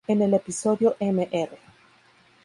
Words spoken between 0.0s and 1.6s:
En el episodio "Mr.